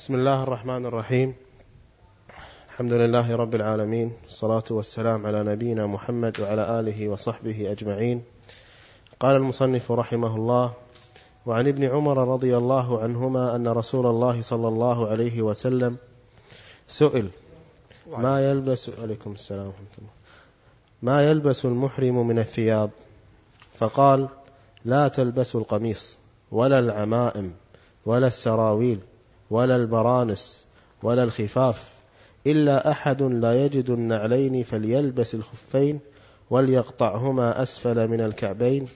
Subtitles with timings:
[0.00, 1.34] بسم الله الرحمن الرحيم.
[2.70, 8.22] الحمد لله رب العالمين الصلاة والسلام على نبينا محمد وعلى آله وصحبه أجمعين.
[9.20, 10.72] قال المصنف رحمه الله
[11.46, 15.96] وعن ابن عمر رضي الله عنهما أن رسول الله صلى الله عليه وسلم
[16.88, 17.28] سئل
[18.08, 19.72] ما يلبس عليكم السلام
[21.02, 22.90] ما يلبس المحرم من الثياب؟
[23.74, 24.28] فقال
[24.84, 26.18] لا تلبسوا القميص
[26.52, 27.52] ولا العمائم
[28.06, 29.00] ولا السراويل
[29.50, 30.66] ولا البرانس
[31.02, 31.94] ولا الخفاف
[32.46, 36.00] إلا أحد لا يجد النعلين فليلبس الخفين
[36.50, 38.88] وليقطعهما أسفل من الكعبين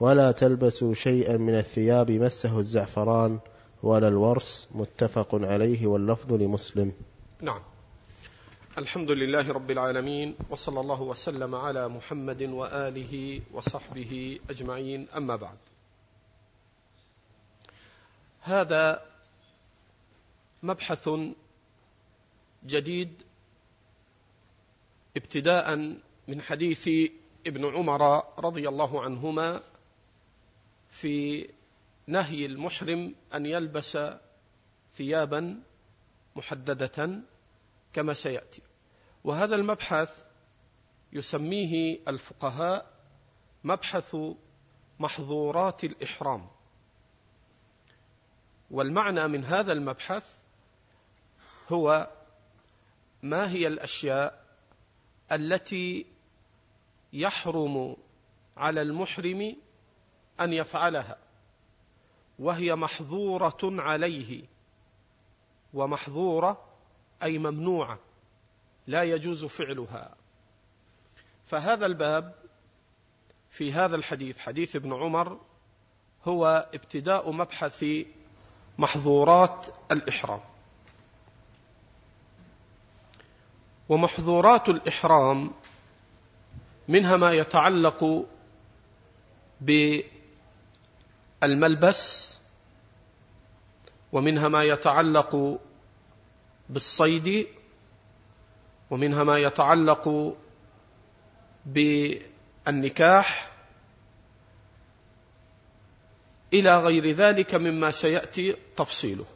[0.00, 3.38] ولا تلبسوا شيئا من الثياب مسه الزعفران
[3.82, 6.92] ولا الورس متفق عليه واللفظ لمسلم.
[7.40, 7.60] نعم.
[8.78, 15.06] الحمد لله رب العالمين وصلى الله وسلم على محمد وآله وصحبه أجمعين.
[15.16, 15.56] أما بعد.
[18.42, 19.07] هذا
[20.62, 21.10] مبحث
[22.66, 23.22] جديد
[25.16, 25.76] ابتداء
[26.28, 26.88] من حديث
[27.46, 29.62] ابن عمر رضي الله عنهما
[30.90, 31.48] في
[32.06, 33.98] نهي المحرم أن يلبس
[34.94, 35.62] ثيابا
[36.36, 37.20] محددة
[37.92, 38.62] كما سيأتي.
[39.24, 40.24] وهذا المبحث
[41.12, 42.92] يسميه الفقهاء
[43.64, 44.16] مبحث
[44.98, 46.48] محظورات الإحرام.
[48.70, 50.37] والمعنى من هذا المبحث
[51.68, 52.10] هو
[53.22, 54.44] ما هي الأشياء
[55.32, 56.06] التي
[57.12, 57.96] يحرم
[58.56, 59.56] على المحرم
[60.40, 61.18] أن يفعلها
[62.38, 64.44] وهي محظورة عليه
[65.74, 66.64] ومحظورة
[67.22, 67.98] أي ممنوعة
[68.86, 70.16] لا يجوز فعلها.
[71.44, 72.34] فهذا الباب
[73.50, 75.40] في هذا الحديث حديث ابن عمر
[76.24, 77.84] هو ابتداء مبحث
[78.78, 80.40] محظورات الإحرام.
[83.88, 85.50] ومحظورات الإحرام
[86.88, 88.26] منها ما يتعلق
[91.42, 92.38] بالملبس
[94.12, 95.60] ومنها ما يتعلق
[96.68, 97.46] بالصيد
[98.90, 100.36] ومنها ما يتعلق
[101.66, 103.50] بالنكاح
[106.52, 109.26] إلى غير ذلك مما سيأتي تفصيله.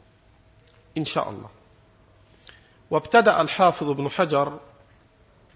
[0.97, 1.49] إن شاء الله.
[2.93, 4.59] وابتدأ الحافظ ابن حجر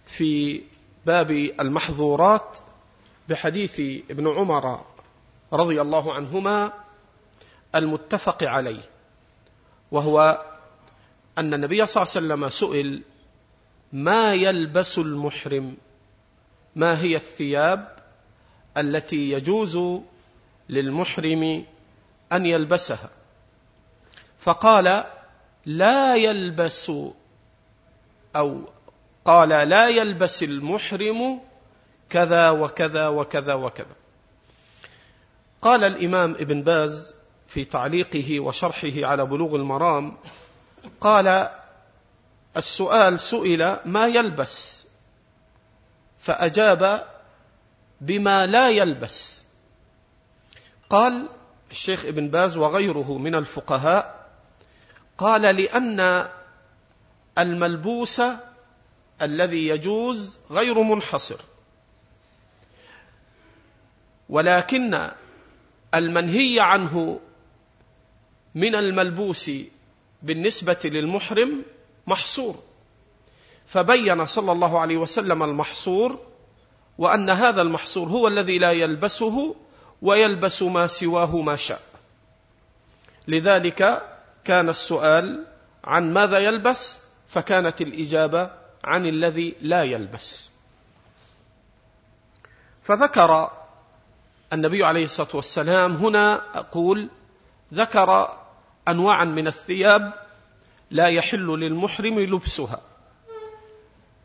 [0.05, 0.61] في
[1.05, 2.57] باب المحظورات
[3.29, 3.79] بحديث
[4.11, 4.85] ابن عمر
[5.53, 6.73] رضي الله عنهما
[7.75, 8.81] المتفق عليه
[9.91, 10.45] وهو
[11.37, 13.01] أن النبي صلى الله عليه وسلم سئل
[13.93, 15.77] ما يلبس المحرم؟
[16.75, 17.95] ما هي الثياب
[18.77, 19.79] التي يجوز
[20.69, 21.65] للمحرم
[22.31, 23.09] أن يلبسها؟
[24.37, 25.03] فقال
[25.65, 26.91] لا يلبس
[28.35, 28.61] أو
[29.25, 31.39] قال لا يلبس المحرم
[32.09, 33.95] كذا وكذا وكذا وكذا.
[35.61, 37.13] قال الإمام ابن باز
[37.47, 40.17] في تعليقه وشرحه على بلوغ المرام
[41.01, 41.49] قال
[42.57, 44.85] السؤال سئل ما يلبس؟
[46.19, 47.07] فأجاب
[48.01, 49.45] بما لا يلبس.
[50.89, 51.27] قال
[51.71, 54.27] الشيخ ابن باز وغيره من الفقهاء
[55.17, 56.29] قال لأن
[57.37, 58.21] الملبوس
[59.21, 61.39] الذي يجوز غير منحصر.
[64.29, 65.09] ولكن
[65.95, 67.19] المنهي عنه
[68.55, 69.51] من الملبوس
[70.21, 71.63] بالنسبة للمحرم
[72.07, 72.55] محصور.
[73.67, 76.19] فبين صلى الله عليه وسلم المحصور
[76.97, 79.55] وأن هذا المحصور هو الذي لا يلبسه
[80.01, 81.81] ويلبس ما سواه ما شاء.
[83.27, 84.03] لذلك
[84.43, 85.45] كان السؤال
[85.83, 88.51] عن ماذا يلبس؟ فكانت الإجابة
[88.83, 90.49] عن الذي لا يلبس.
[92.83, 93.51] فذكر
[94.53, 97.09] النبي عليه الصلاة والسلام هنا أقول
[97.73, 98.37] ذكر
[98.87, 100.13] أنواعا من الثياب
[100.91, 102.81] لا يحل للمحرم لبسها.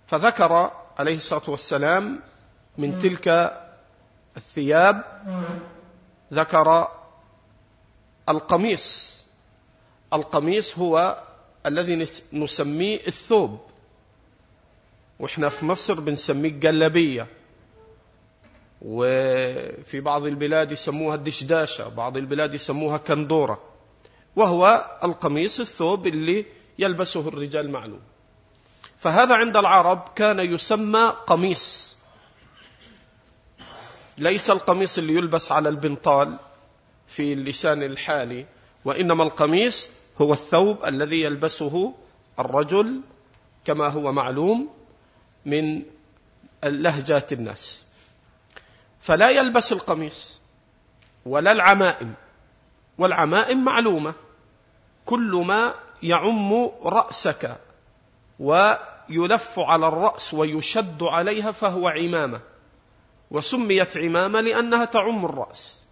[0.06, 2.20] فذكر عليه الصلاة والسلام
[2.78, 3.58] من تلك
[4.36, 5.04] الثياب
[6.32, 6.88] ذكر
[8.28, 9.12] القميص.
[10.12, 11.22] القميص هو
[11.66, 13.60] الذي نسميه الثوب.
[15.18, 17.26] وإحنا في مصر بنسميه الجلابية.
[18.82, 23.62] وفي بعض البلاد يسموها الدشداشة بعض البلاد يسموها كندورة.
[24.36, 26.46] وهو القميص الثوب اللي
[26.78, 28.00] يلبسه الرجال معلوم.
[28.98, 31.96] فهذا عند العرب كان يسمى قميص.
[34.18, 36.38] ليس القميص اللي يلبس على البنطال
[37.06, 38.46] في اللسان الحالي
[38.84, 41.94] وإنما القميص هو الثوب الذي يلبسه
[42.38, 43.00] الرجل
[43.64, 44.68] كما هو معلوم
[45.46, 45.82] من
[46.64, 47.84] لهجات الناس.
[49.00, 50.40] فلا يلبس القميص
[51.26, 52.14] ولا العمائم
[52.98, 54.14] والعمائم معلومة.
[55.06, 57.56] كل ما يعم رأسك
[58.38, 62.40] ويلف على الرأس ويشد عليها فهو عمامة.
[63.30, 65.84] وسميت عمامة لأنها تعم الرأس.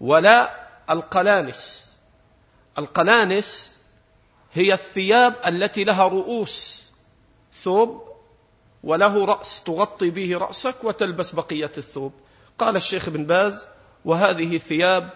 [0.00, 1.85] ولا القلانس
[2.78, 3.76] القلانس
[4.52, 6.86] هي الثياب التي لها رؤوس
[7.52, 8.02] ثوب
[8.82, 12.12] وله رأس تغطي به رأسك وتلبس بقية الثوب.
[12.58, 13.66] قال الشيخ ابن باز
[14.04, 15.10] وهذه ثياب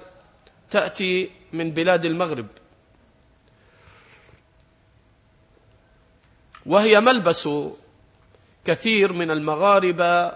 [0.70, 2.46] تأتي من بلاد المغرب.
[6.66, 7.48] وهي ملبس
[8.64, 10.32] كثير من المغاربة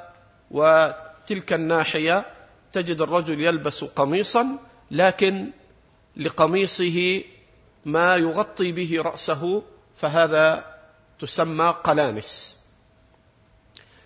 [0.50, 2.26] وتلك الناحية
[2.72, 4.58] تجد الرجل يلبس قميصا
[4.90, 5.50] لكن
[6.16, 7.24] لقميصه
[7.84, 9.62] ما يغطي به رأسه
[9.96, 10.74] فهذا
[11.18, 12.58] تسمى قلانس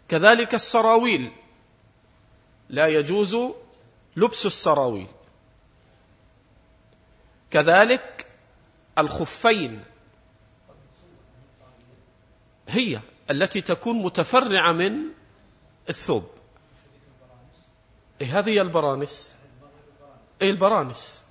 [0.09, 1.33] كذلك السراويل.
[2.69, 3.37] لا يجوز
[4.17, 5.07] لبس السراويل.
[7.51, 8.27] كذلك
[8.99, 9.85] الخفين.
[12.69, 13.01] هي
[13.31, 14.93] التي تكون متفرعة من
[15.89, 16.25] الثوب.
[18.21, 19.35] إيه هذه البرانس
[20.43, 21.23] إيه البرانس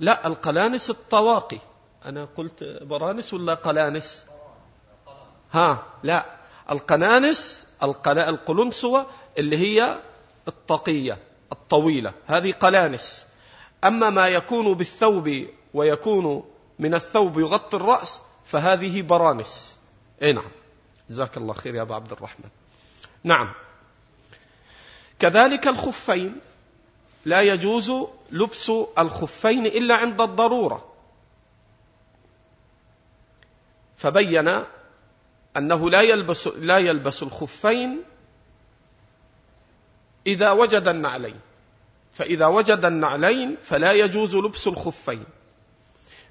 [0.00, 1.58] لا القلانس الطواقي.
[2.04, 4.24] أنا قلت برانس ولا قلانس؟
[5.52, 6.36] ها لا.
[6.70, 9.06] القلانس القلنسوة
[9.38, 9.98] اللي هي
[10.48, 11.18] الطقية
[11.52, 12.12] الطويلة.
[12.26, 13.26] هذه قلانس.
[13.84, 16.44] أما ما يكون بالثوب ويكون
[16.78, 19.78] من الثوب يغطي الرأس فهذه برانس.
[20.22, 20.50] إي نعم.
[21.10, 22.48] جزاك الله خير يا أبا عبد الرحمن.
[23.24, 23.52] نعم.
[25.18, 26.40] كذلك الخفين.
[27.24, 27.92] لا يجوز
[28.32, 30.92] لبس الخفين إلا عند الضرورة.
[33.96, 34.62] فبين
[35.56, 38.02] أنه لا يلبس لا يلبس الخفين
[40.26, 41.40] إذا وجد النعلين.
[42.12, 45.24] فإذا وجد النعلين فلا يجوز لبس الخفين.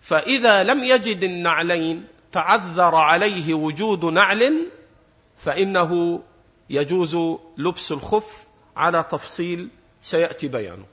[0.02, 4.68] فإذا لم يجد النعلين تعذر عليه وجود نعل
[5.38, 6.22] فإنه
[6.69, 7.18] يجوز
[7.57, 9.69] لبس الخف على تفصيل.
[10.02, 10.86] سيأتي بيانه.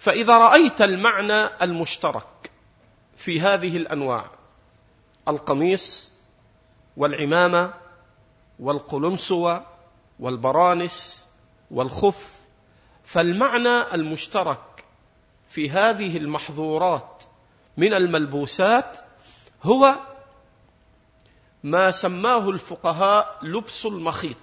[0.00, 2.50] فإذا رأيت المعنى المشترك
[3.16, 4.30] في هذه الأنواع
[5.28, 6.12] القميص
[6.96, 7.74] والعمامة
[8.58, 9.66] والقلنسوة
[10.20, 11.26] والبرانس
[11.70, 12.40] والخف
[13.04, 14.84] فالمعنى المشترك
[15.48, 17.22] في هذه المحظورات
[17.76, 18.98] من الملبوسات
[19.62, 19.96] هو
[21.62, 24.36] ما سماه الفقهاء لبس المخيط.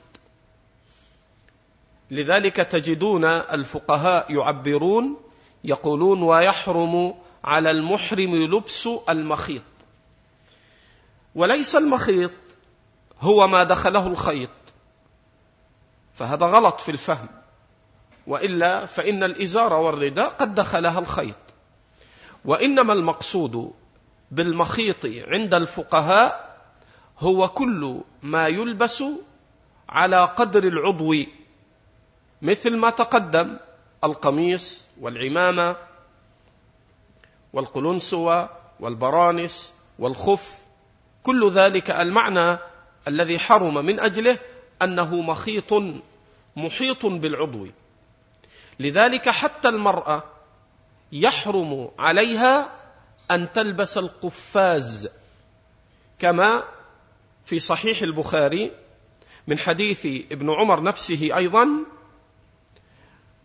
[2.12, 5.27] لذلك تجدون الفقهاء يعبرون
[5.68, 9.64] يقولون ويحرم على المحرم لبس المخيط.
[11.36, 12.32] وليس المخيط
[13.22, 14.50] هو ما دخله الخيط.
[16.14, 17.30] فهذا غلط في الفهم.
[18.28, 21.38] وإلا فإن الإزار والرداء قد دخلها الخيط.
[22.46, 23.72] وإنما المقصود
[24.32, 26.58] بالمخيط عند الفقهاء
[27.20, 29.04] هو كل ما يلبس
[29.90, 31.14] على قدر العضو
[32.42, 33.58] مثل ما تقدم
[34.04, 35.76] القميص والعمامة
[37.54, 38.50] والقلنسوة
[38.80, 40.66] والبرانس والخف
[41.24, 42.58] كل ذلك المعنى
[43.08, 44.40] الذي حرم من أجله
[44.82, 45.74] أنه مخيط
[46.56, 47.68] محيط بالعضو.
[48.80, 50.24] لذلك حتى المرأة
[51.12, 52.72] يحرم عليها
[53.32, 55.10] أن تلبس القفاز
[56.20, 56.64] كما
[57.46, 58.72] في صحيح البخاري
[59.48, 61.68] من حديث ابن عمر نفسه أيضا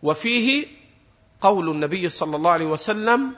[0.03, 0.67] وفيه
[1.41, 3.35] قول النبي صلى الله عليه وسلم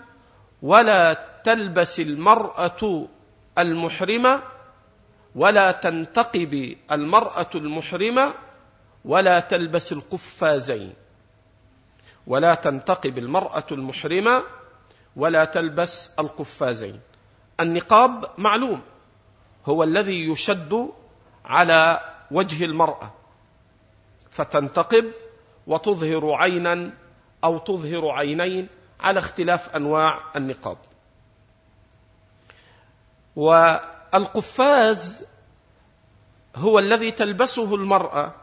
[0.62, 3.07] ولا تلبس المرأة
[3.57, 4.41] المحرمة
[5.36, 8.34] ولا تنتقب المرأة المحرمة
[9.05, 10.93] ولا تلبس القفازين.
[12.27, 14.43] ولا تنتقب المرأة المحرمة
[15.15, 17.00] ولا تلبس القفازين.
[17.60, 18.81] النقاب معلوم
[19.65, 20.89] هو الذي يشد
[21.45, 22.00] على
[22.31, 23.13] وجه المرأة
[24.29, 25.05] فتنتقب
[25.67, 26.93] وتظهر عينا
[27.43, 28.67] أو تظهر عينين
[29.00, 30.77] على اختلاف أنواع النقاب.
[33.36, 35.25] والقفاز
[36.55, 38.34] هو الذي تلبسه المرأة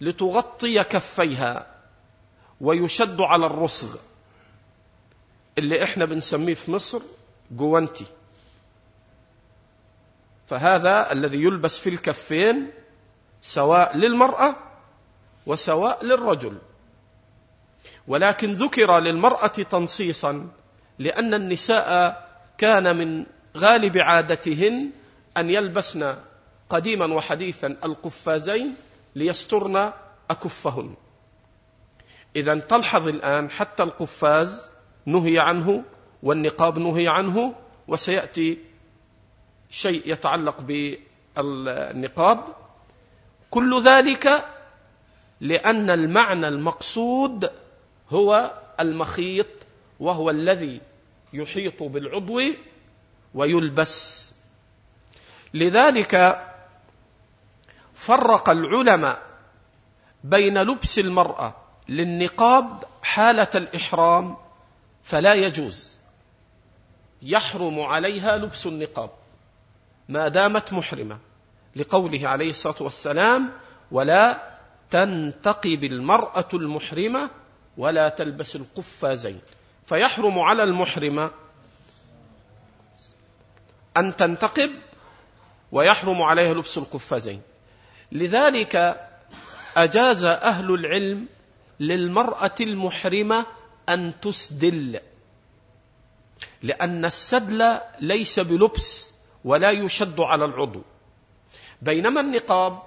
[0.00, 1.66] لتغطي كفيها
[2.60, 3.96] ويشد على الرسغ
[5.58, 7.02] اللي إحنا بنسميه في مصر
[7.50, 8.06] جوانتي.
[10.46, 12.70] فهذا الذي يلبس في الكفين
[13.42, 14.56] سواء للمرأة
[15.48, 16.58] وسواء للرجل.
[18.08, 20.48] ولكن ذكر للمرأة تنصيصا
[20.98, 22.28] لأن النساء
[22.58, 23.26] كان من
[23.56, 24.90] غالب عادتهن
[25.36, 26.16] أن يلبسن
[26.70, 28.74] قديما وحديثا القفازين
[29.14, 29.92] ليسترن
[30.30, 30.94] أكفهن.
[32.36, 34.70] إذا تلحظ الآن حتى القفاز
[35.06, 35.84] نهي عنه
[36.22, 37.54] والنقاب نهي عنه
[37.88, 38.58] وسيأتي
[39.70, 42.44] شيء يتعلق بالنقاب.
[43.50, 44.44] كل ذلك
[45.40, 47.50] لأن المعنى المقصود
[48.10, 49.46] هو المخيط
[50.00, 50.80] وهو الذي
[51.32, 52.40] يحيط بالعضو
[53.34, 54.32] ويلبس.
[55.54, 56.44] لذلك
[57.94, 59.22] فرق العلماء
[60.24, 61.54] بين لبس المرأة
[61.88, 64.36] للنقاب حالة الإحرام
[65.02, 65.98] فلا يجوز.
[67.22, 69.10] يحرم عليها لبس النقاب
[70.08, 71.18] ما دامت محرمة
[71.76, 73.50] لقوله عليه الصلاة والسلام
[73.90, 74.57] ولا
[74.90, 77.30] تنتقب المرأة المحرمة
[77.76, 79.40] ولا تلبس القفازين
[79.86, 81.30] فيحرم على المحرمة
[83.96, 84.70] أن تنتقب
[85.72, 87.42] ويحرم عليها لبس القفازين
[88.12, 89.00] لذلك
[89.76, 91.26] أجاز أهل العلم
[91.80, 93.46] للمرأة المحرمة
[93.88, 95.00] أن تسدل
[96.62, 99.12] لأن السدل ليس بلبس
[99.44, 100.82] ولا يشد على العضو.
[101.82, 102.82] بينما النقاب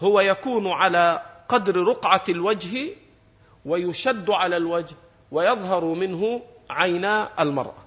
[0.00, 2.88] هو يكون على قدر رقعة الوجه
[3.64, 4.94] ويشد على الوجه
[5.30, 7.84] ويظهر منه عينا المرأة.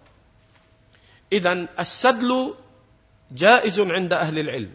[1.33, 2.53] إذا السدل
[3.31, 4.74] جائز عند أهل العلم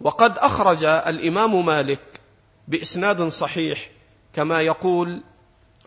[0.00, 2.20] وقد أخرج الإمام مالك
[2.68, 3.90] بإسناد صحيح
[4.34, 5.22] كما يقول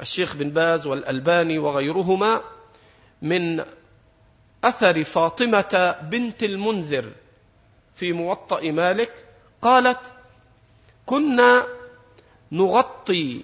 [0.01, 2.41] الشيخ بن باز والألباني وغيرهما
[3.21, 3.63] من
[4.63, 7.11] أثر فاطمة بنت المنذر
[7.95, 9.25] في موطأ مالك
[9.61, 10.13] قالت
[11.07, 11.67] كنا
[12.51, 13.43] نغطي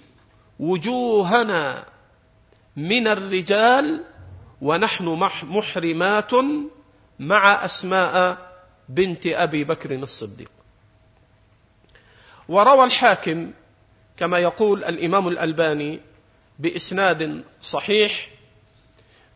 [0.60, 1.86] وجوهنا
[2.76, 4.04] من الرجال
[4.62, 6.32] ونحن محرمات
[7.20, 8.38] مع أسماء
[8.90, 10.52] بنت أبي بكر الصديق.
[12.50, 13.52] وروى الحاكم
[14.18, 16.00] كما يقول الإمام الألباني
[16.60, 18.30] بإسناد صحيح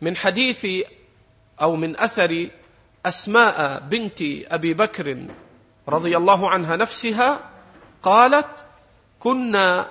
[0.01, 0.67] من حديث
[1.62, 2.48] أو من أثر
[3.05, 5.25] أسماء بنت أبي بكر
[5.88, 7.57] رضي الله عنها نفسها
[8.04, 8.66] قالت
[9.20, 9.88] كنا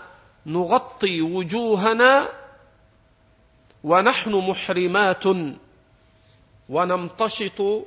[0.46, 2.28] نغطي وجوهنا
[3.84, 5.24] ونحن محرمات
[6.68, 7.86] ونمتشط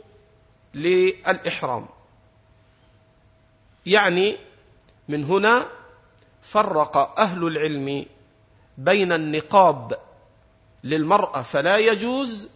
[0.74, 1.88] للإحرام.
[3.86, 4.38] يعني
[5.10, 5.68] من هنا
[6.44, 8.06] فرق أهل العلم
[8.78, 10.00] بين النقاب
[10.84, 12.50] للمرأة فلا يجوز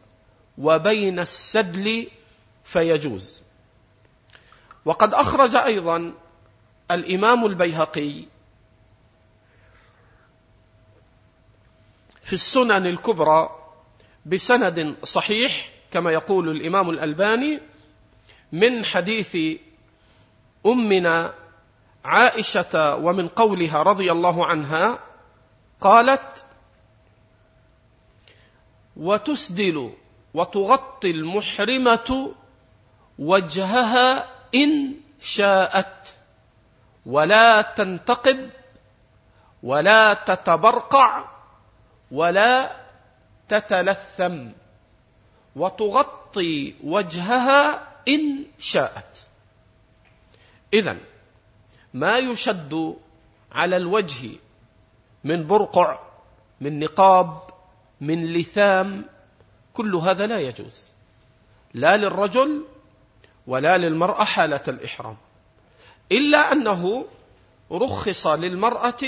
[0.57, 2.07] وبين السدل
[2.63, 3.41] فيجوز.
[4.85, 6.13] وقد أخرج أيضا
[6.93, 8.13] الإمام البيهقي
[12.23, 13.49] في السنن الكبرى
[14.25, 17.59] بسند صحيح كما يقول الإمام الألباني
[18.51, 19.37] من حديث
[20.65, 21.33] أمنا
[22.05, 24.99] عائشة ومن قولها رضي الله عنها
[25.81, 26.45] قالت
[28.97, 29.93] وتسدل
[30.33, 32.33] وتغطي المحرمة
[33.19, 36.15] وجهها إن شاءت
[37.05, 38.49] ولا تنتقب
[39.63, 41.25] ولا تتبرقع
[42.11, 42.75] ولا
[43.47, 44.51] تتلثم
[45.55, 49.23] وتغطي وجهها إن شاءت.
[50.73, 50.97] إذا
[51.93, 52.95] ما يشد
[53.51, 54.29] على الوجه
[55.23, 55.99] من برقع
[56.61, 57.41] من نقاب
[58.01, 59.05] من لثام
[59.73, 60.89] كل هذا لا يجوز.
[61.73, 62.65] لا للرجل
[63.47, 65.17] ولا للمرأة حالة الإحرام.
[66.13, 67.05] إلا أنه
[67.71, 69.03] رخص للمرأة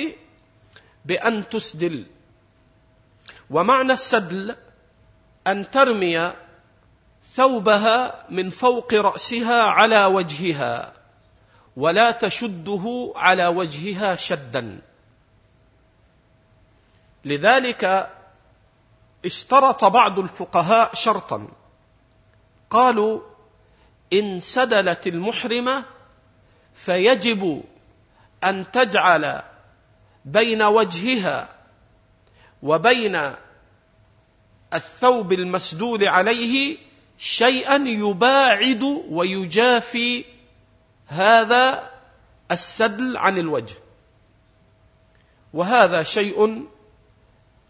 [1.05, 2.05] بأن تسدل.
[3.49, 4.55] ومعنى السدل
[5.47, 6.33] أن ترمي
[7.33, 10.93] ثوبها من فوق رأسها على وجهها
[11.77, 14.81] ولا تشده على وجهها شدا.
[17.25, 18.09] لذلك
[19.25, 21.47] اشترط بعض الفقهاء شرطا.
[22.69, 23.21] قالوا
[24.13, 25.83] إن سدلت المحرمة
[26.75, 27.63] فيجب
[28.43, 29.41] أن تجعل
[30.25, 31.49] بين وجهها
[32.63, 33.35] وبين
[34.73, 36.77] الثوب المسدول عليه
[37.17, 40.25] شيئا يباعد ويجافي
[41.07, 41.91] هذا
[42.51, 43.75] السدل عن الوجه.
[45.53, 46.67] وهذا شيء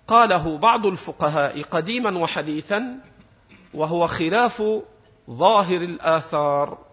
[0.07, 2.99] قاله بعض الفقهاء قديما وحديثا
[3.73, 4.63] وهو خلاف
[5.29, 6.84] ظاهر الآثار.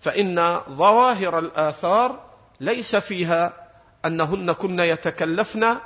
[0.00, 2.24] فإن ظواهر الآثار
[2.60, 3.68] ليس فيها
[4.04, 5.76] أنهن كن يتكلفن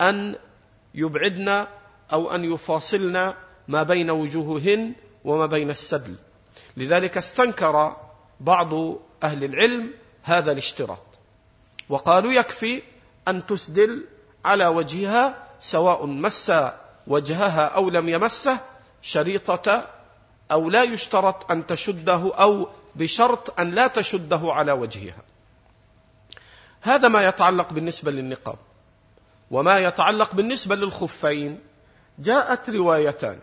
[0.00, 0.34] أن
[0.94, 1.66] يبعدن
[2.12, 3.34] أو أن يفاصلن
[3.68, 4.92] ما بين وجوههن
[5.24, 6.14] وما بين السدل.
[6.76, 7.96] لذلك استنكر
[8.40, 8.74] بعض
[9.22, 9.90] أهل العلم
[10.22, 11.06] هذا الاشتراط.
[11.88, 12.82] وقالوا يكفي
[13.28, 14.04] أن تسدل
[14.44, 16.52] على وجهها سواء مس
[17.06, 18.60] وجهها أو لم يمسه
[19.02, 19.86] شريطة
[20.50, 25.22] أو لا يشترط أن تشده أو بشرط أن لا تشده على وجهها.
[26.80, 28.58] هذا ما يتعلق بالنسبة للنقاب.
[29.50, 31.60] وما يتعلق بالنسبة للخفين.
[32.18, 33.40] جاءت روايتان.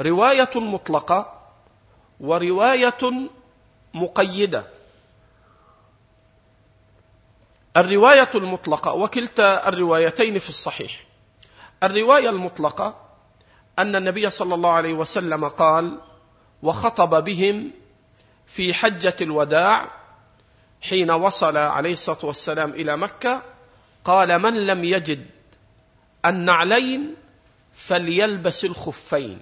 [0.00, 1.40] رواية مطلقة
[2.20, 3.28] ورواية
[3.94, 4.64] مقيدة.
[7.76, 11.04] الرواية المطلقة وكلتا الروايتين في الصحيح.
[11.82, 13.04] الرواية المطلقة
[13.78, 16.00] أن النبي صلى الله عليه وسلم قال
[16.62, 17.70] وخطب بهم
[18.46, 19.90] في حجة الوداع
[20.82, 23.42] حين وصل عليه الصلاة والسلام إلى مكة
[24.04, 25.26] قال من لم يجد
[26.26, 27.14] النعلين
[27.72, 29.40] فليلبس الخفين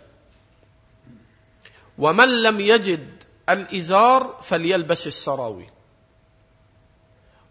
[1.98, 5.70] ومن لم يجد الإزار فليلبس السراويل.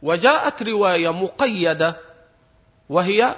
[0.02, 2.00] وجاءت رواية مقيدة
[2.90, 3.36] وهي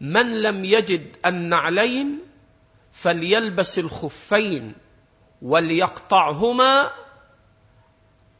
[0.00, 2.18] من لم يجد النعلين
[2.92, 4.74] فليلبس الخفين
[5.42, 6.90] وليقطعهما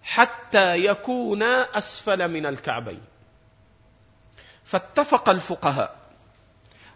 [0.07, 3.01] حتى يكونا أسفل من الكعبين.
[4.65, 5.97] فاتفق الفقهاء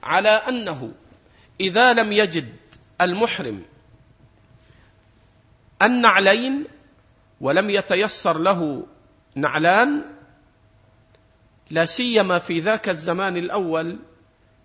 [0.03, 0.93] على أنه
[1.61, 2.57] إذا لم يجد
[3.01, 3.63] المحرم
[5.83, 6.65] النعلين
[7.41, 8.87] ولم يتيسر له
[9.35, 10.03] نعلان
[11.71, 13.99] لا سيما في ذاك الزمان الأول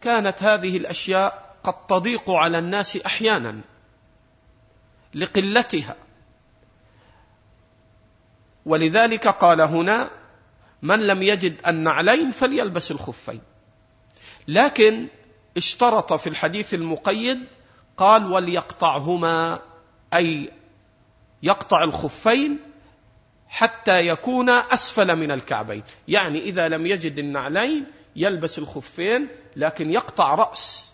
[0.02, 3.62] كانت هذه الأشياء قد تضيق على الناس أحيانا
[5.16, 5.96] لقلتها.
[8.66, 10.10] ولذلك قال هنا
[10.82, 13.42] من لم يجد النعلين فليلبس الخفين.
[14.48, 15.08] لكن
[15.58, 17.38] اشترط في الحديث المقيد
[17.98, 19.60] قال وليقطعهما
[20.14, 20.52] أي
[21.44, 22.60] يقطع الخفين
[23.48, 25.84] حتى يكون أسفل من الكعبين.
[26.08, 27.86] يعني إذا لم يجد النعلين
[28.16, 30.92] يلبس الخفين لكن يقطع رأس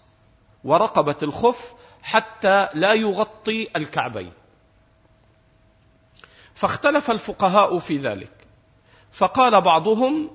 [0.63, 4.31] ورقبة الخف حتى لا يغطي الكعبين.
[6.61, 8.31] فاختلف الفقهاء في ذلك.
[9.11, 10.29] فقال بعضهم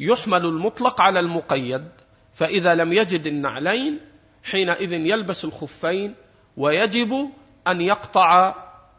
[0.00, 1.88] يحمل المطلق على المقيد
[2.32, 4.00] فإذا لم يجد النعلين
[4.42, 6.14] حينئذ يلبس الخفين
[6.56, 7.30] ويجب
[7.68, 8.54] أن يقطع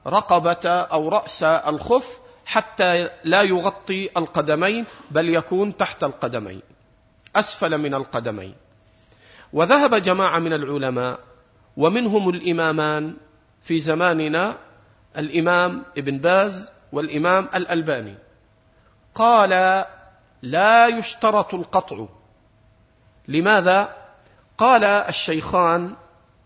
[0.07, 6.61] رقبة أو رأس الخف حتى لا يغطي القدمين بل يكون تحت القدمين
[7.35, 8.55] أسفل من القدمين.
[9.53, 11.19] وذهب جماعة من العلماء
[11.77, 13.13] ومنهم الإمامان
[13.61, 14.70] في زماننا
[15.17, 18.15] الإمام ابن باز والإمام الألباني.
[19.15, 19.85] قال
[20.41, 22.05] لا يشترط القطع.
[23.27, 23.97] لماذا؟
[24.57, 25.95] قال الشيخان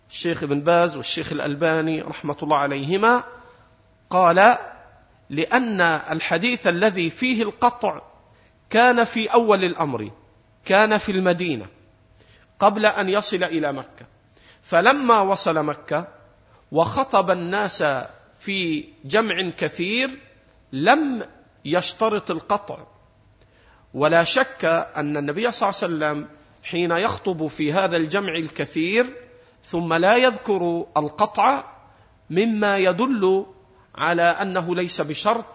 [0.09, 3.23] الشيخ ابن باز والشيخ الألباني رحمة الله عليهما
[4.09, 4.57] قال
[5.29, 8.01] لأن الحديث الذي فيه القطع
[8.69, 10.11] كان في أول الأمر
[10.65, 11.65] كان في المدينة
[12.59, 14.05] قبل أن يصل إلى مكة.
[14.63, 16.07] فلما وصل مكة
[16.71, 17.83] وخطب الناس
[18.45, 20.09] في جمع كثير
[20.73, 21.25] لم
[21.65, 22.77] يشترط القطع.
[23.93, 26.27] ولا شك أن النبي صلى الله عليه وسلم
[26.63, 29.05] حين يخطب في هذا الجمع الكثير
[29.63, 31.63] ثم لا يذكر القطع
[32.29, 33.45] مما يدل
[33.95, 35.45] على أنه ليس بشرط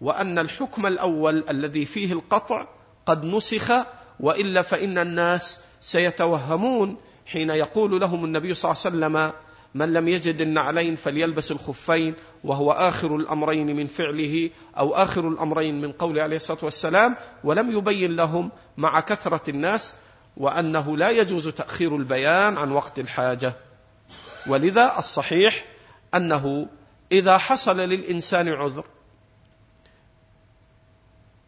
[0.00, 2.66] وأن الحكم الأول الذي فيه القطع
[3.06, 3.72] قد نسخ
[4.20, 9.32] وإلا فإن الناس سيتوهمون حين يقول لهم النبي صلى الله عليه وسلم
[9.74, 15.92] من لم يجد النعلين فليلبس الخفين وهو آخر الأمرين من فعله أو آخر الأمرين من
[15.92, 19.94] قوله عليه الصلاة والسلام ولم يبين لهم مع كثرة الناس
[20.36, 23.52] وأنه لا يجوز تأخير البيان عن وقت الحاجة.
[24.46, 25.64] ولذا الصحيح
[26.14, 26.66] أنه
[27.12, 28.84] إذا حصل للإنسان عذر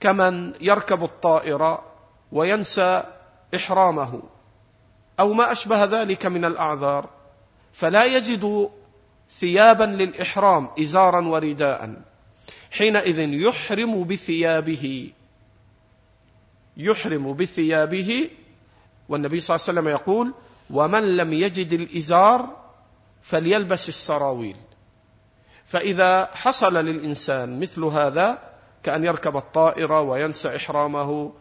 [0.01, 1.85] كمن يركب الطائرة
[2.33, 3.05] وينسى
[3.55, 4.23] إحرامه
[5.21, 7.22] أو ما أشبه ذلك من الأعذار
[7.73, 8.71] فلا يجد
[9.29, 11.95] ثيابا للإحرام ازارا ورداء.
[12.71, 15.13] حينئذ يحرم بثيابه
[16.77, 18.31] يحرم بثيابه.
[19.09, 20.35] والنبي صلى الله عليه وسلم يقول
[20.71, 22.57] ومن لم يجد الإزار
[23.23, 24.57] فليلبس السراويل.
[25.65, 28.39] فإذا حصل للإنسان مثل هذا
[28.83, 31.33] كأن يركب الطائرة وينسى إحرامه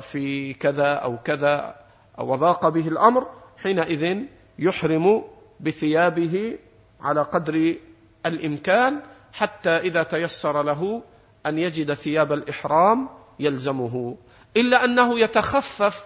[0.00, 1.76] في كذا أو كذا
[2.18, 3.26] وضاق به الأمر
[3.62, 4.18] حينئذ
[4.58, 5.24] يحرم
[5.62, 6.58] بثيابه
[7.00, 7.74] على قدر
[8.26, 9.00] الإمكان
[9.32, 11.02] حتى إذا تيسر له
[11.46, 13.08] أن يجد ثياب الإحرام
[13.40, 14.16] يلزمه.
[14.56, 16.04] إلا أنه يتخفف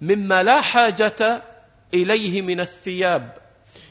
[0.00, 1.42] مما لا حاجة
[1.94, 3.34] إليه من الثياب.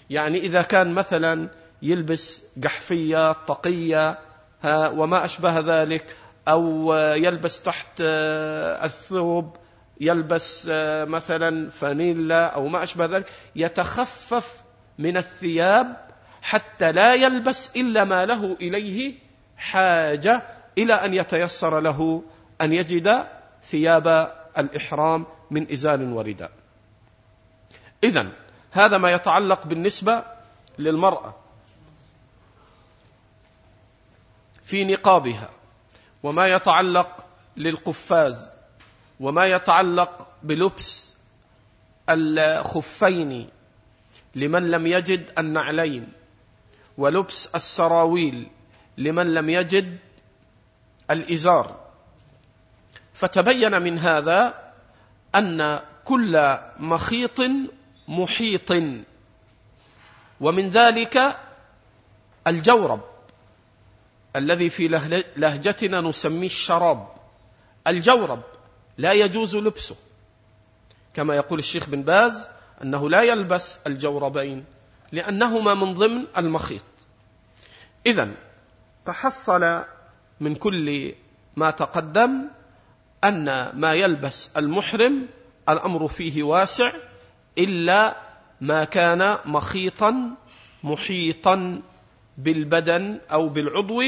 [0.09, 1.49] يعني إذا كان مثلا
[1.81, 4.19] يلبس قحفية طقية
[4.65, 6.15] وما أشبه ذلك
[6.47, 9.55] أو يلبس تحت آه، الثوب
[10.01, 14.66] يلبس آه، مثلا فانيلا أو ما أشبه ذلك يتخفف
[14.97, 16.07] من الثياب
[16.41, 19.13] حتى لا يلبس إلا ما له إليه
[19.57, 20.43] حاجة
[20.77, 22.23] إلى أن يتيسر له
[22.61, 23.27] أن يجد
[23.63, 26.51] ثياب الإحرام من إزار ورداء
[28.03, 28.31] إذا
[28.71, 30.23] هذا ما يتعلق بالنسبة
[30.79, 31.35] للمرأة
[34.63, 35.49] في نقابها
[36.23, 37.25] وما يتعلق
[37.57, 38.55] للقفاز
[39.19, 41.17] وما يتعلق بلبس
[42.09, 43.49] الخفين
[44.35, 46.07] لمن لم يجد النعلين
[46.97, 48.47] ولبس السراويل
[48.97, 49.97] لمن لم يجد
[51.11, 51.87] الإزار.
[53.13, 54.71] فتبين من هذا
[55.35, 57.41] أن كل مخيط
[58.07, 58.71] محيط
[60.41, 61.37] ومن ذلك
[62.47, 63.01] الجورب
[64.35, 64.87] الذي في
[65.37, 67.07] لهجتنا نسميه الشراب.
[67.87, 68.41] الجورب
[68.97, 69.95] لا يجوز لبسه
[71.13, 72.47] كما يقول الشيخ بن باز
[72.83, 74.65] أنه لا يلبس الجوربين
[75.11, 76.83] لأنهما من ضمن المخيط.
[78.05, 78.31] اذا
[79.05, 79.83] تحصل
[80.39, 81.13] من كل
[81.55, 82.49] ما تقدم
[83.23, 85.27] أن ما يلبس المحرم
[85.69, 86.91] الأمر فيه واسع
[87.57, 88.15] إلا
[88.61, 90.35] ما كان مخيطا
[90.83, 91.81] محيطا
[92.37, 94.01] بالبدن أو بالعضو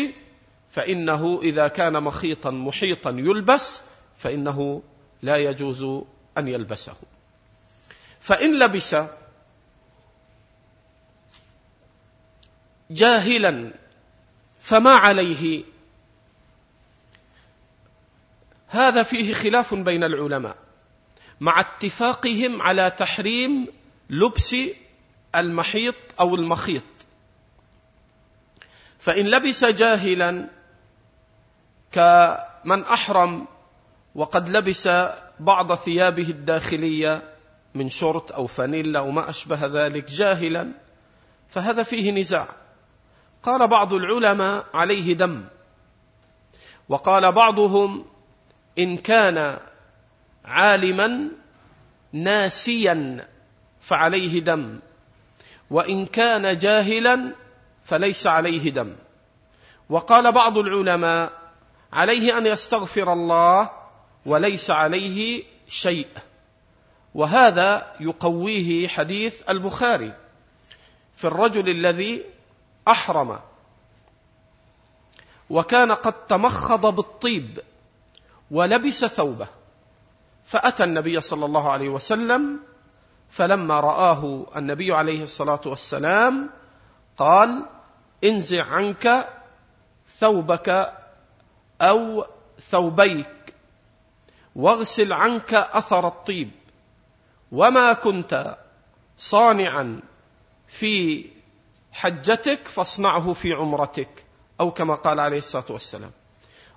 [0.69, 3.81] فإنه إذا كان مخيطا محيطا يلبس
[4.17, 4.81] فإنه
[5.21, 5.83] لا يجوز
[6.37, 6.93] أن يلبسه.
[8.19, 8.95] فإن لبس
[12.91, 13.73] جاهلا
[14.57, 15.63] فما عليه.
[18.67, 20.57] هذا فيه خلاف بين العلماء
[21.39, 23.67] مع اتفاقهم على تحريم
[24.09, 24.55] لبس
[25.35, 26.83] المحيط أو المخيط.
[28.99, 30.49] فإن لبس جاهلا
[31.91, 33.47] كمن أحرم
[34.15, 34.89] وقد لبس
[35.39, 37.38] بعض ثيابه الداخلية
[37.75, 40.71] من شرط أو فانيلا أو ما أشبه ذلك جاهلا
[41.49, 42.47] فهذا فيه نزاع.
[43.43, 45.45] قال بعض العلماء عليه دم.
[46.89, 48.05] وقال بعضهم
[48.79, 49.59] إن كان
[50.45, 51.29] عالما
[52.13, 53.27] ناسيا
[53.81, 54.79] فعليه دم
[55.69, 57.35] وإن كان جاهلا
[57.83, 58.95] فليس عليه دم.
[59.89, 61.31] وقال بعض العلماء
[61.93, 63.69] عليه أن يستغفر الله
[64.25, 66.07] وليس عليه شيء.
[67.13, 70.13] وهذا يقويه حديث البخاري
[71.15, 72.25] في الرجل الذي
[72.87, 73.39] أحرم
[75.49, 77.59] وكان قد تمخض بالطيب
[78.51, 79.47] ولبس ثوبه
[80.45, 82.59] فأتى النبي صلى الله عليه وسلم
[83.29, 86.49] فلما رآه النبي عليه الصلاة والسلام
[87.17, 87.65] قال
[88.23, 89.29] انزع عنك
[90.17, 90.93] ثوبك
[91.81, 92.25] أو
[92.59, 93.53] ثوبيك
[94.55, 96.51] واغسل عنك أثر الطيب
[97.51, 98.57] وما كنت
[99.17, 99.99] صانعا
[100.67, 101.25] في
[101.91, 104.25] حجتك فاصنعه في عمرتك
[104.59, 106.11] أو كما قال عليه الصلاة والسلام.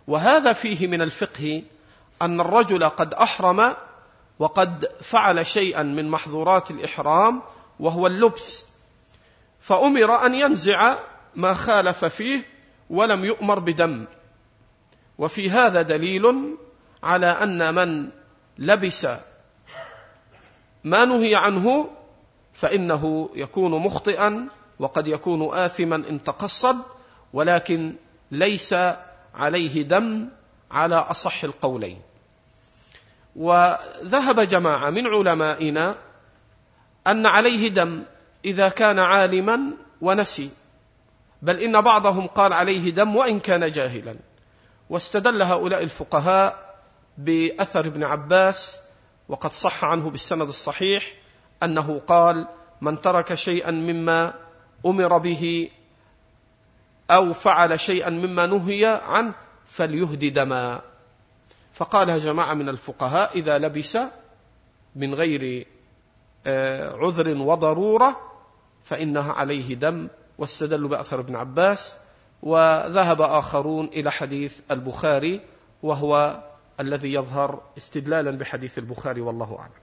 [0.07, 1.63] وهذا فيه من الفقه
[2.23, 3.75] أن الرجل قد أحرم
[4.39, 7.43] وقد فعل شيئا من محظورات الإحرام
[7.81, 8.67] وهو اللبس
[9.61, 10.99] فأمر أن ينزع
[11.35, 12.47] ما خالف فيه
[12.91, 14.05] ولم يؤمر بدم.
[15.19, 16.57] وفي هذا دليل
[17.03, 18.09] على أن من
[18.59, 19.07] لبس
[20.85, 21.91] ما نهي عنه
[22.53, 26.77] فإنه يكون مخطئا وقد يكون آثما إن تقصد
[27.33, 27.95] ولكن
[28.31, 28.75] ليس
[29.35, 30.29] عليه دم
[30.71, 32.01] على أصح القولين.
[33.37, 35.95] وذهب جماعة من علمائنا
[37.07, 38.03] أن عليه دم
[38.45, 39.61] إذا كان عالما
[40.01, 40.51] ونسي
[41.43, 44.17] بل إن بعضهم قال عليه دم وإن كان جاهلا.
[44.91, 46.75] واستدل هؤلاء الفقهاء
[47.19, 48.81] بأثر ابن عباس
[49.29, 51.15] وقد صح عنه بالسند الصحيح
[51.63, 52.47] أنه قال
[52.81, 54.35] من ترك شيئا مما
[54.87, 55.71] أمر به
[57.11, 59.35] أو فعل شيئا مما نهي عنه
[59.67, 60.81] فليهدي دما
[61.73, 63.99] فقالها جماعة من الفقهاء إذا لبس
[64.97, 65.67] من غير
[66.47, 68.17] آه، عذر وضرورة
[68.85, 70.09] فإنها عليه دم
[70.39, 71.97] واستدلوا بأثر ابن عباس
[72.43, 75.41] وذهب آخرون إلى حديث البخاري
[75.83, 76.43] وهو
[76.83, 79.83] الذي يظهر استدلالا بحديث البخاري والله أعلم.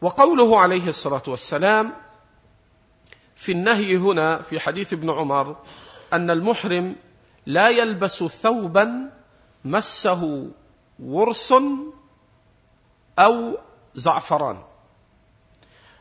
[0.00, 1.92] وقوله عليه الصلاة والسلام
[3.36, 5.56] في النهي هنا في حديث ابن عمر
[6.12, 6.96] أن المحرم
[7.46, 9.10] لا يلبس ثوبا
[9.64, 10.50] مسه
[10.98, 11.54] ورس
[13.18, 13.58] أو
[13.94, 14.58] زعفران.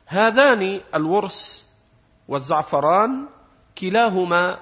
[0.06, 1.68] هذان الورس
[2.28, 3.26] والزعفران
[3.78, 4.60] كلاهما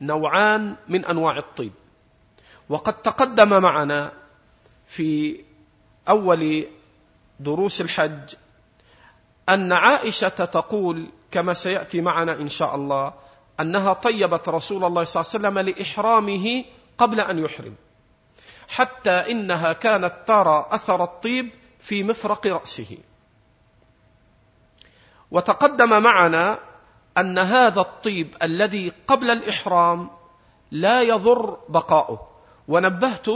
[0.00, 1.72] نوعان من أنواع الطيب.
[2.68, 4.12] وقد تقدم معنا
[4.86, 5.40] في
[6.08, 6.66] أول
[7.40, 8.34] دروس الحج
[9.48, 13.12] أن عائشة تقول كما سيأتي معنا إن شاء الله
[13.60, 16.64] أنها طيبت رسول الله صلى الله عليه وسلم لإحرامه
[16.98, 17.74] قبل أن يحرم
[18.68, 22.98] حتى إنها كانت ترى أثر الطيب في مفرق رأسه.
[25.30, 26.58] وتقدم معنا
[27.18, 30.10] أن هذا الطيب الذي قبل الإحرام
[30.70, 32.28] لا يضر بقاؤه
[32.68, 33.26] ونبهت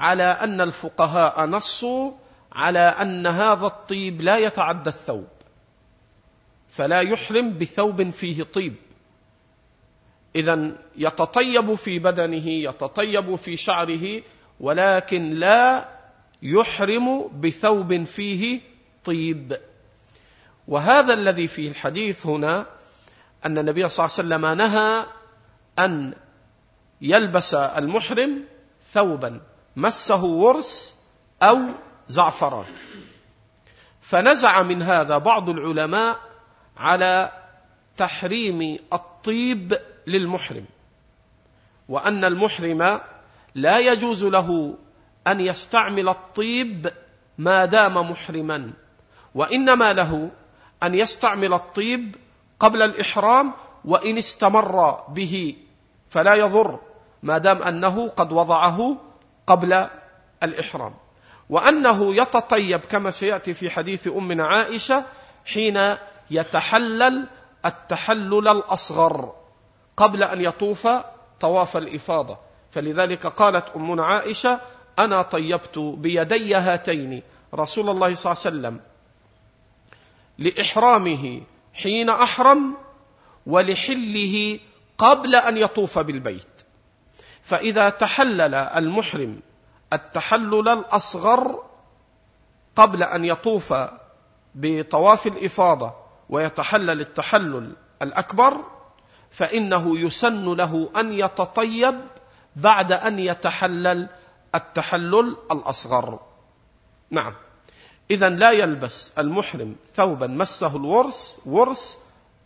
[0.00, 2.12] على أن الفقهاء نصوا
[2.52, 5.28] على أن هذا الطيب لا يتعدى الثوب
[6.70, 8.74] فلا يحرم بثوب فيه طيب.
[10.36, 14.22] إذا يتطيب في بدنه يتطيب في شعره
[14.60, 15.88] ولكن لا
[16.42, 18.60] يحرم بثوب فيه
[19.04, 19.58] طيب.
[20.68, 22.66] وهذا الذي فيه الحديث هنا
[23.44, 25.04] أن النبي صلى الله عليه وسلم نهى
[25.78, 26.14] أن
[27.00, 28.44] يلبس المحرم
[28.92, 29.40] ثوبا.
[29.76, 30.96] مسه ورس
[31.42, 31.58] أو
[32.06, 32.64] زعفران.
[34.00, 36.18] فنزع من هذا بعض العلماء
[36.76, 37.32] على
[37.96, 40.64] تحريم الطيب للمحرم
[41.88, 43.00] وأن المحرم
[43.54, 44.74] لا يجوز له
[45.26, 46.92] أن يستعمل الطيب
[47.38, 48.72] ما دام محرما
[49.34, 50.30] وإنما له
[50.82, 52.16] أن يستعمل الطيب
[52.60, 53.52] قبل الإحرام
[53.84, 55.56] وإن استمر به
[56.10, 56.80] فلا يضر
[57.22, 58.96] ما دام أنه قد وضعه
[59.50, 59.88] قبل
[60.42, 60.94] الإحرام.
[61.50, 65.04] وأنه يتطيب كما سيأتي في حديث امنا عائشة
[65.46, 65.96] حين
[66.30, 67.26] يتحلل
[67.66, 69.34] التحلل الأصغر
[69.96, 70.88] قبل أن يطوف
[71.40, 72.38] طواف الإفاضة.
[72.70, 74.60] فلذلك قالت امنا عائشة
[74.98, 77.22] أنا طيبت بيدي هاتين
[77.54, 78.80] رسول الله صلى الله عليه وسلم
[80.38, 81.42] لإحرامه
[81.74, 82.74] حين أحرم
[83.46, 84.58] ولحله
[84.98, 86.49] قبل أن يطوف بالبيت.
[87.42, 89.40] فإذا تحلل المحرم
[89.92, 91.62] التحلل الأصغر
[92.76, 93.74] قبل أن يطوف
[94.54, 95.92] بطواف الإفاضة
[96.28, 97.72] ويتحلل التحلل
[98.02, 98.56] الأكبر
[99.30, 101.94] فإنه يسن له أن يتطيب
[102.56, 104.08] بعد أن يتحلل
[104.54, 106.20] التحلل الأصغر.
[107.10, 107.34] نعم.
[108.10, 111.98] اذا لا يلبس المحرم ثوبا مسه الورس ورس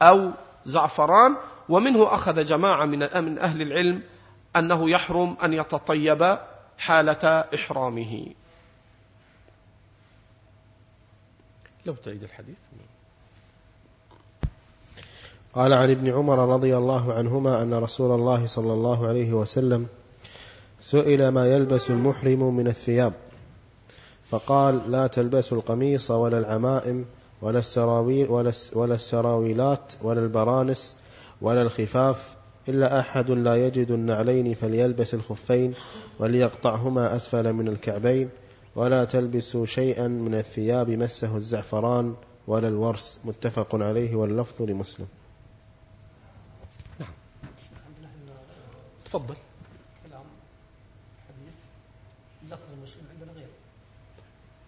[0.02, 0.30] أو
[0.64, 1.37] زعفران
[1.68, 4.02] ومنه أخذ جماعة من أهل العلم
[4.57, 6.38] أنه يحرم أن يتطيب
[6.79, 8.27] حالة إحرامه.
[11.87, 12.57] لو تعيد الحديث.
[15.55, 19.87] قال عن ابن عمر رضي الله عنهما أن رسول الله صلى الله عليه وسلم
[20.81, 23.12] سئل ما يلبس المحرم من الثياب.
[24.31, 27.05] فقال لا تلبسوا القميص ولا العمائم
[27.43, 28.31] ولا السراويل
[28.75, 30.97] ولا السراويلات ولا البرانس
[31.40, 32.35] ولا الخفاف
[32.68, 35.74] إلا أحد لا يجد النعلين فليلبس الخفين
[36.18, 38.31] وليقطعهما أسفل من الكعبين
[38.77, 43.20] ولا تلبسوا شيئا من الثياب مسه الزعفران ولا الورس.
[43.24, 45.07] متفق عليه واللفظ لمسلم.
[47.00, 47.12] نعم
[49.05, 49.35] تفضل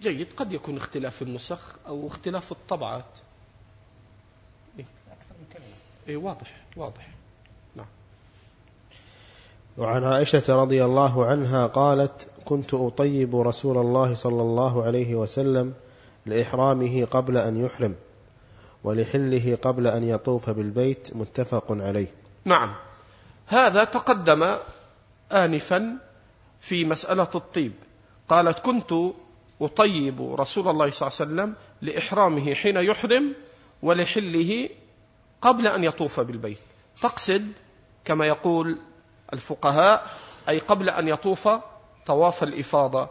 [0.01, 0.33] جيد.
[0.37, 3.19] قد يكون اختلاف النسخ أو اختلاف الطبعات.
[4.79, 5.67] إيه؟ أكثر من كلمة.
[6.09, 7.16] إيه واضح واضح.
[9.79, 15.75] وعن عائشة رضي الله عنها قالت كنت أطيب رسول الله صلى الله عليه وسلم
[16.27, 17.95] لإحرامه قبل أن يحرم
[18.85, 22.07] ولحله قبل أن يطوف بالبيت متفق عليه.
[22.45, 22.75] نعم.
[23.47, 24.57] هذا تقدم
[25.33, 25.99] آنفا
[26.61, 27.73] في مسألة الطيب.
[28.29, 28.93] قالت كنت
[29.61, 33.35] أطيب رسول الله صلى الله عليه وسلم لإحرامه حين يحرم
[33.83, 34.69] ولحله
[35.43, 36.59] قبل أن يطوف بالبيت.
[37.03, 37.53] تقصد
[38.05, 38.79] كما يقول
[39.33, 40.07] الفقهاء
[40.49, 41.49] أي قبل أن يطوف
[42.07, 43.09] طواف الإفاضة.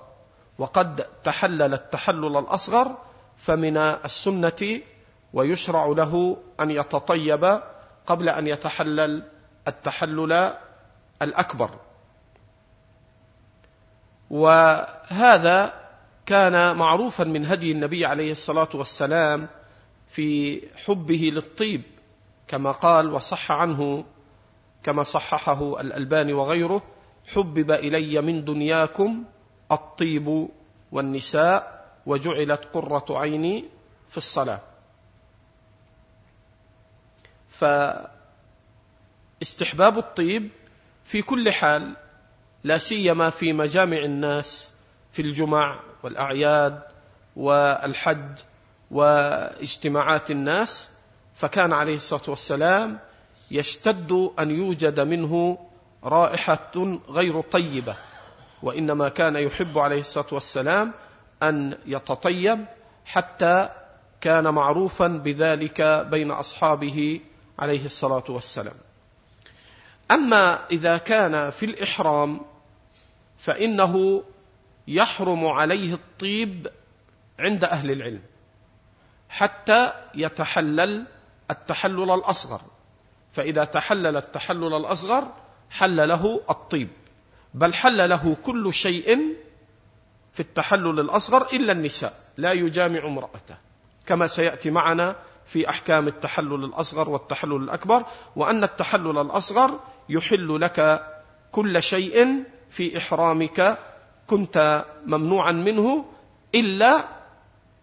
[0.57, 2.97] وقد تحلل التحلل الأصغر
[3.35, 4.81] فمن السنة
[5.33, 7.61] ويشرع له أن يتطيب
[8.07, 9.23] قبل أن يتحلل
[9.67, 10.53] التحلل
[11.21, 11.69] الأكبر.
[14.29, 15.85] وهذا
[16.25, 19.47] كان معروفا من هدي النبي عليه الصلاة والسلام
[20.07, 21.81] في حبه للطيب
[22.47, 24.05] كما قال وصح عنه
[24.85, 26.81] كما صححه الألباني وغيره
[27.33, 29.23] حبب إلي من دنياكم
[29.71, 30.49] الطيب
[30.91, 33.65] والنساء وجعلت قرة عيني
[34.09, 34.61] في الصلاة.
[39.39, 40.49] فاستحباب الطيب
[41.03, 41.93] في كل حال
[42.63, 44.73] لا سيما في مجامع الناس
[45.11, 46.83] في الجمع والأعياد
[47.35, 48.39] والحج
[48.91, 50.89] واجتماعات الناس
[51.35, 52.99] فكان عليه الصلاة والسلام
[53.51, 55.57] يشتد أن يوجد منه
[56.03, 57.95] رائحة غير طيبة
[58.63, 60.93] وإنما كان يحب عليه الصلاة والسلام
[61.43, 62.65] أن يتطيب
[63.05, 63.69] حتى
[64.21, 65.81] كان معروفا بذلك
[66.11, 67.19] بين أصحابه
[67.59, 68.75] عليه الصلاة والسلام.
[70.11, 72.41] أما إذا كان في الإحرام
[73.37, 74.23] فإنه
[74.87, 76.67] يحرم عليه الطيب
[77.39, 78.21] عند أهل العلم
[79.29, 81.05] حتى يتحلل
[81.51, 82.61] التحلل الأصغر.
[83.35, 85.27] فإذا تحلل التحلل الأصغر
[85.69, 86.87] حل له الطيب.
[87.53, 89.35] بل حل له كل شيء
[90.33, 93.57] في التحلل الأصغر إلا النساء لا يجامع امرأته.
[94.05, 98.03] كما سيأتي معنا في أحكام التحلل الأصغر والتحلل الأكبر
[98.35, 101.05] وأن التحلل الأصغر يحل لك
[101.51, 103.77] كل شيء في إحرامك
[104.27, 106.05] كنت ممنوعا منه
[106.55, 107.03] إلا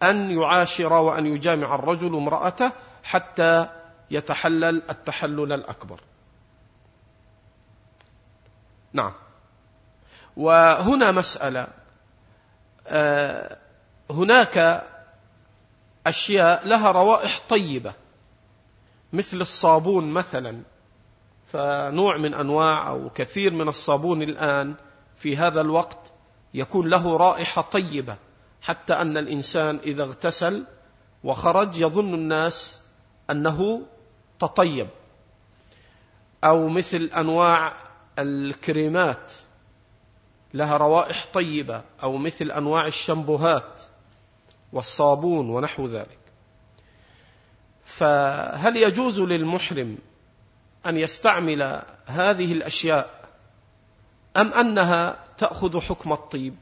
[0.03, 2.71] أن يعاشر وأن يجامع الرجل امرأته
[3.03, 3.82] حتى
[4.13, 6.01] يتحلل التحلل الأكبر.
[8.93, 9.13] نعم.
[10.37, 11.67] وهنا مسألة
[12.87, 13.57] آه،
[14.09, 14.83] هناك
[16.07, 17.93] أشياء لها روائح طيبة
[19.13, 20.63] مثل الصابون مثلا
[21.47, 24.75] فنوع من أنواع أو كثير من الصابون الآن
[25.15, 26.11] في هذا الوقت
[26.53, 28.17] يكون له رائحة طيبة
[28.61, 30.65] حتى أن الإنسان إذا اغتسل
[31.23, 32.81] وخرج يظن الناس
[33.29, 33.81] أنه
[34.47, 34.87] تطيب
[36.43, 37.73] أو مثل أنواع
[38.19, 39.33] الكريمات
[40.53, 43.81] لها روائح طيبة أو مثل أنواع الشامبوهات
[44.73, 46.19] والصابون ونحو ذلك.
[47.83, 49.97] فهل يجوز للمحرم
[50.85, 53.29] أن يستعمل هذه الأشياء
[54.37, 56.55] أم أنها تأخذ حكم الطيب؟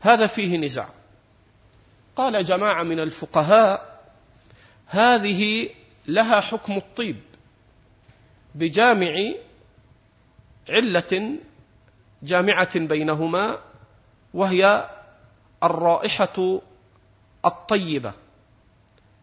[0.00, 0.88] هذا فيه نزاع.
[2.16, 4.02] قال جماعة من الفقهاء
[4.86, 5.70] هذه
[6.06, 7.20] لها حكم الطيب
[8.54, 9.12] بجامع
[10.68, 11.38] علة
[12.22, 13.58] جامعة بينهما
[14.34, 14.90] وهي
[15.62, 16.60] الرائحة
[17.44, 18.12] الطيبة.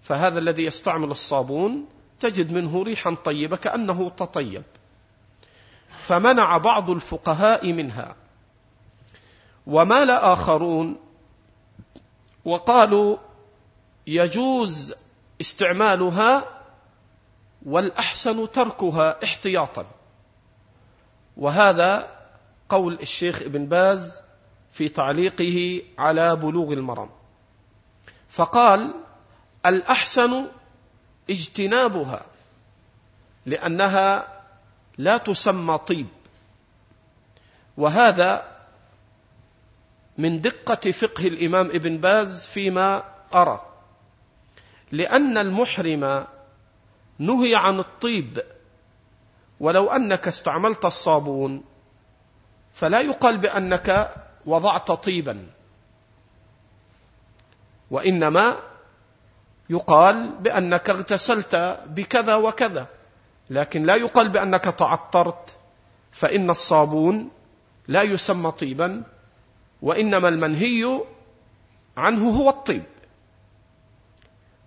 [0.01, 1.85] فهذا الذي يستعمل الصابون
[2.19, 4.63] تجد منه ريحا طيبة كأنه تطيب.
[5.89, 8.15] فمنع بعض الفقهاء منها.
[9.67, 10.97] ومال آخرون
[12.45, 13.17] وقالوا
[14.07, 14.93] يجوز
[15.41, 16.58] استعمالها
[17.65, 19.85] والأحسن تركها احتياطا.
[21.37, 22.17] وهذا
[22.69, 24.21] قول الشيخ ابن باز
[24.71, 27.09] في تعليقه على بلوغ المرام.
[28.29, 28.93] فقال
[29.65, 30.47] الأحسن
[31.29, 32.25] اجتنابها
[33.45, 34.39] لأنها
[34.97, 36.07] لا تسمى طيب.
[37.77, 38.59] وهذا
[40.17, 43.65] من دقة فقه الإمام ابن باز فيما أرى
[44.91, 46.27] لأن المحرم
[47.19, 48.43] نهي عن الطيب.
[49.59, 51.63] ولو أنك استعملت الصابون
[52.73, 55.47] فلا يقال بأنك وضعت طيبا.
[57.91, 58.55] وإنما
[59.69, 61.55] يقال بأنك اغتسلت
[61.87, 62.87] بكذا وكذا.
[63.49, 65.55] لكن لا يقال بأنك تعطرت
[66.11, 67.29] فإن الصابون
[67.87, 69.03] لا يسمى طيبا
[69.81, 71.01] وإنما المنهي
[71.97, 72.83] عنه هو الطيب.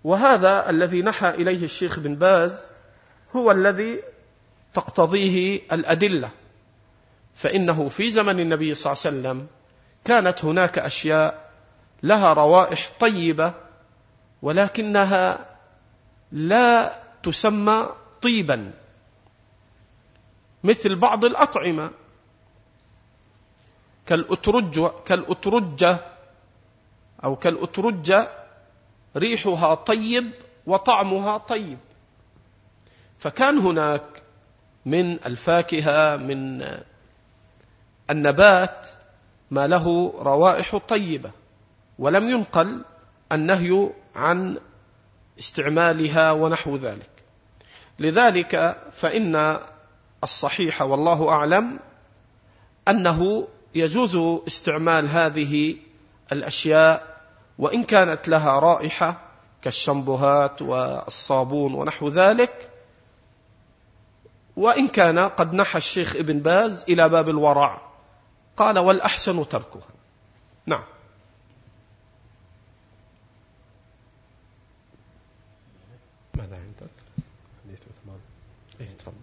[0.03, 2.67] وهذا الذي نحى إليه الشيخ بن باز
[3.35, 4.03] هو الذي
[4.73, 6.29] تقتضيه الأدلة
[7.35, 9.47] فإنه في زمن النبي صلى الله عليه وسلم
[10.05, 11.49] كانت هناك أشياء
[12.03, 13.53] لها روائح طيبة
[14.41, 15.45] ولكنها
[16.31, 17.89] لا تسمى
[18.21, 18.71] طيبا
[20.63, 21.91] مثل بعض الأطعمة
[24.05, 25.97] كالأترجة كالأترجة
[27.23, 28.42] أو كالأترجة
[29.17, 30.31] ريحها طيب
[30.67, 31.77] وطعمها طيب.
[33.19, 34.03] فكان هناك
[34.85, 36.67] من الفاكهة من
[38.09, 38.89] النبات
[39.51, 41.31] ما له روائح طيبة
[41.99, 42.81] ولم ينقل
[43.31, 44.57] النهي عن
[45.39, 47.09] استعمالها ونحو ذلك.
[47.99, 49.59] لذلك فإن
[50.23, 51.79] الصحيح والله أعلم
[52.87, 54.15] أنه يجوز
[54.47, 55.75] استعمال هذه
[56.31, 57.12] الأشياء
[57.57, 59.21] وإن كانت لها رائحة
[59.61, 62.69] كالشمبوهات والصابون ونحو ذلك
[64.55, 67.81] وإن كان قد نحى الشيخ ابن باز إلى باب الورع
[68.57, 69.87] قال والأحسن تركها.
[70.65, 70.83] نعم.
[76.37, 76.89] ماذا عندك؟
[78.79, 79.13] إيه تفضل.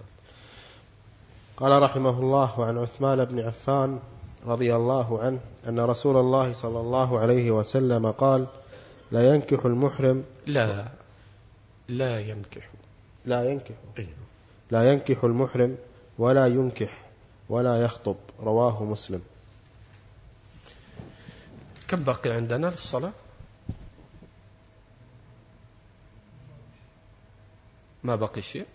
[1.57, 4.01] قال رحمه الله عن عثمان بن عفان
[4.47, 8.47] رضي الله عنه أن رسول الله صلى الله عليه وسلم قال
[9.13, 10.25] لا ينكح المحرم.
[10.47, 10.89] لا
[11.89, 12.71] لا ينكح.
[13.25, 13.75] لا ينكح.
[13.99, 14.15] إيه.
[14.71, 15.77] لا ينكح المحرم
[16.19, 17.05] ولا ينكح
[17.49, 18.17] ولا يخطب.
[18.41, 19.23] رواه مسلم.
[21.89, 23.13] كم بقي عندنا للصلاة؟
[28.05, 28.67] ما بقي شيء؟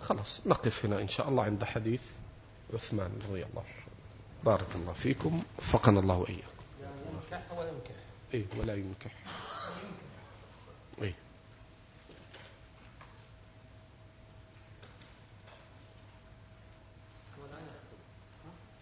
[0.00, 2.00] خلاص نقف هنا إن شاء الله عند حديث.
[2.74, 3.86] عثمان رضي الله عنه.
[4.44, 6.42] بارك الله فيكم وفقنا الله وإياكم.
[7.12, 7.94] ينكح ولا ينكح
[8.34, 9.12] إيه ولا ينكح.
[11.02, 11.14] إيه.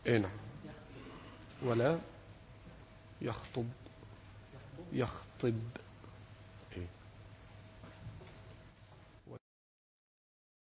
[0.06, 0.30] إيه نعم.
[1.62, 1.98] ولا
[3.22, 3.68] يخطب.
[4.92, 5.60] يخطب.